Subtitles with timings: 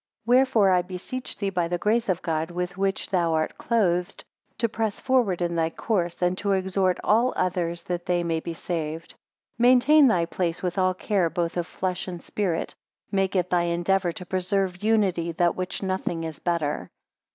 [0.25, 4.23] 3 Wherefore I beseech thee by the grace of God with which thou art clothed,
[4.57, 8.55] to press forward in thy course, and to exhort all others that they may be
[8.55, 9.11] saved.
[9.11, 9.17] 4
[9.59, 12.73] Maintain thy place with all care both of flesh and spirit:
[13.11, 16.89] Make it thy endeavour to preserve unity, than which nothing is better.